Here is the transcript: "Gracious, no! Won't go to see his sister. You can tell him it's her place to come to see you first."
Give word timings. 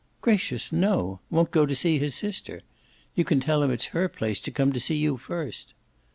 "Gracious, 0.19 0.71
no! 0.71 1.19
Won't 1.29 1.51
go 1.51 1.67
to 1.67 1.75
see 1.75 1.99
his 1.99 2.15
sister. 2.15 2.63
You 3.13 3.23
can 3.23 3.39
tell 3.39 3.61
him 3.61 3.69
it's 3.69 3.85
her 3.93 4.09
place 4.09 4.39
to 4.39 4.49
come 4.49 4.73
to 4.73 4.79
see 4.79 4.95
you 4.97 5.15
first." 5.15 5.75